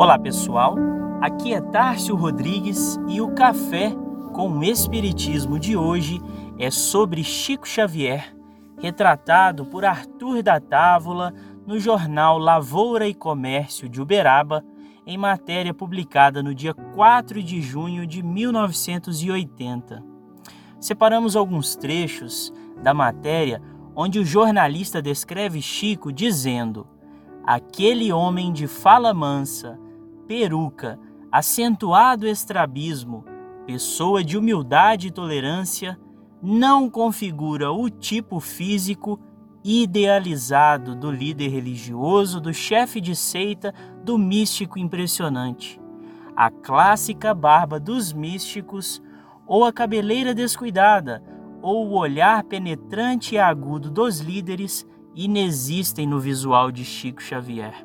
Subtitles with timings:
[0.00, 0.76] Olá pessoal,
[1.20, 3.94] aqui é Tárcio Rodrigues e o Café
[4.32, 6.22] com o Espiritismo de hoje
[6.58, 8.34] é sobre Chico Xavier,
[8.78, 11.34] retratado por Arthur da Távola
[11.66, 14.64] no jornal Lavoura e Comércio de Uberaba,
[15.06, 20.02] em matéria publicada no dia 4 de junho de 1980.
[20.80, 22.50] Separamos alguns trechos
[22.82, 23.60] da matéria
[23.94, 26.86] onde o jornalista descreve Chico dizendo:
[27.44, 29.78] Aquele homem de fala mansa,
[30.30, 30.96] peruca,
[31.32, 33.24] acentuado estrabismo,
[33.66, 35.98] pessoa de humildade e tolerância,
[36.40, 39.18] não configura o tipo físico
[39.64, 45.80] idealizado do líder religioso, do chefe de seita, do místico impressionante.
[46.36, 49.02] A clássica barba dos místicos,
[49.48, 51.24] ou a cabeleira descuidada,
[51.60, 57.84] ou o olhar penetrante e agudo dos líderes inexistem no visual de Chico Xavier.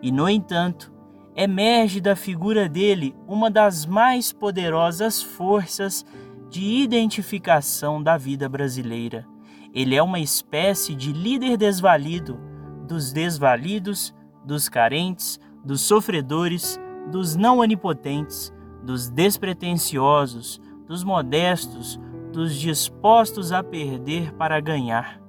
[0.00, 0.94] E, no entanto,
[1.36, 6.04] emerge da figura dele uma das mais poderosas forças
[6.48, 9.26] de identificação da vida brasileira.
[9.74, 12.40] Ele é uma espécie de líder desvalido
[12.88, 14.14] dos desvalidos,
[14.44, 22.00] dos carentes, dos sofredores, dos não onipotentes, dos despretensiosos, dos modestos,
[22.32, 25.20] dos dispostos a perder para ganhar.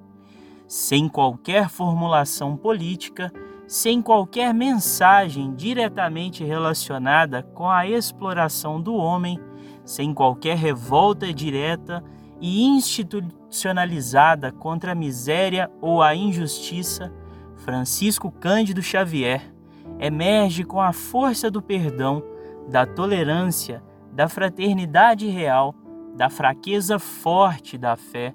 [0.66, 3.32] Sem qualquer formulação política,
[3.68, 9.38] sem qualquer mensagem diretamente relacionada com a exploração do homem,
[9.84, 12.02] sem qualquer revolta direta
[12.40, 17.12] e institucionalizada contra a miséria ou a injustiça,
[17.56, 19.52] Francisco Cândido Xavier
[19.98, 22.22] emerge com a força do perdão,
[22.70, 25.74] da tolerância, da fraternidade real,
[26.16, 28.34] da fraqueza forte da fé,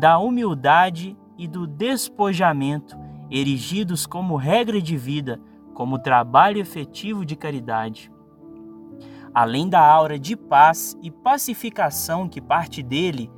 [0.00, 3.03] da humildade e do despojamento
[3.34, 5.40] erigidos como regra de vida,
[5.74, 8.08] como trabalho efetivo de caridade.
[9.34, 13.28] Além da aura de paz e pacificação que parte dele,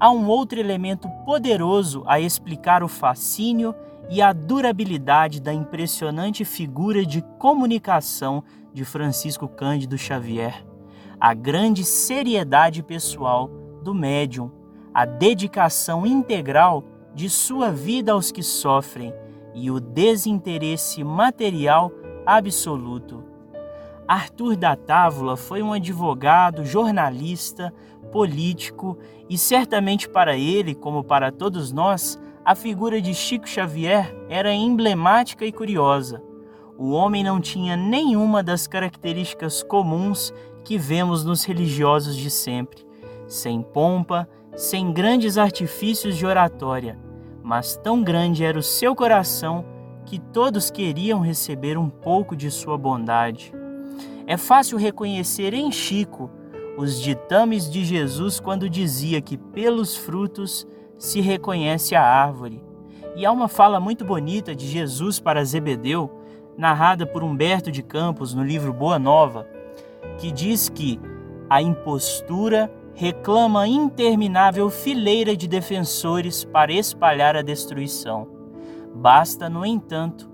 [0.00, 3.72] há um outro elemento poderoso a explicar o fascínio
[4.10, 8.42] e a durabilidade da impressionante figura de comunicação
[8.74, 10.66] de Francisco Cândido Xavier,
[11.20, 13.48] a grande seriedade pessoal
[13.80, 14.50] do médium,
[14.92, 16.84] a dedicação integral
[17.14, 19.14] de sua vida aos que sofrem
[19.56, 21.90] e o desinteresse material
[22.26, 23.24] absoluto.
[24.06, 27.72] Arthur da Távola foi um advogado, jornalista,
[28.12, 28.98] político
[29.30, 35.44] e certamente para ele, como para todos nós, a figura de Chico Xavier era emblemática
[35.44, 36.22] e curiosa.
[36.76, 42.86] O homem não tinha nenhuma das características comuns que vemos nos religiosos de sempre,
[43.26, 47.05] sem pompa, sem grandes artifícios de oratória
[47.46, 49.64] mas tão grande era o seu coração
[50.04, 53.54] que todos queriam receber um pouco de sua bondade.
[54.26, 56.28] É fácil reconhecer em Chico
[56.76, 60.66] os ditames de Jesus quando dizia que pelos frutos
[60.98, 62.60] se reconhece a árvore.
[63.14, 66.10] E há uma fala muito bonita de Jesus para Zebedeu,
[66.58, 69.46] narrada por Humberto de Campos no livro Boa Nova,
[70.18, 71.00] que diz que
[71.48, 78.26] a impostura reclama interminável fileira de defensores para espalhar a destruição.
[78.94, 80.30] Basta, no entanto,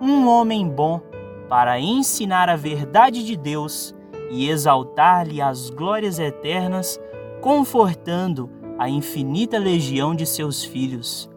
[0.00, 1.00] um homem bom
[1.48, 3.92] para ensinar a verdade de Deus
[4.30, 7.00] e exaltar-lhe as glórias eternas,
[7.40, 11.28] confortando a infinita legião de seus filhos.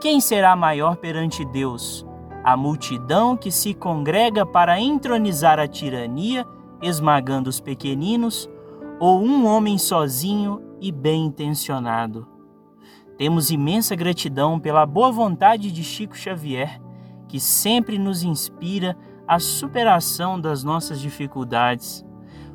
[0.00, 2.06] Quem será maior perante Deus?
[2.42, 6.46] A multidão que se congrega para entronizar a tirania,
[6.80, 8.48] esmagando os pequeninos,
[9.06, 12.26] ou um homem sozinho e bem intencionado.
[13.18, 16.80] Temos imensa gratidão pela boa vontade de Chico Xavier,
[17.28, 18.96] que sempre nos inspira
[19.28, 22.02] a superação das nossas dificuldades.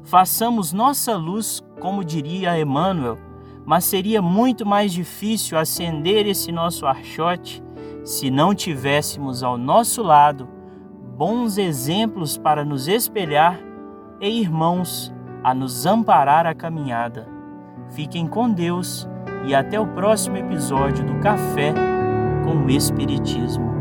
[0.01, 3.19] Façamos nossa luz, como diria Emmanuel,
[3.63, 7.63] mas seria muito mais difícil acender esse nosso archote
[8.03, 10.49] se não tivéssemos ao nosso lado
[11.15, 13.59] bons exemplos para nos espelhar
[14.19, 15.13] e irmãos
[15.43, 17.27] a nos amparar a caminhada.
[17.89, 19.07] Fiquem com Deus
[19.45, 21.73] e até o próximo episódio do Café
[22.43, 23.78] com o Espiritismo.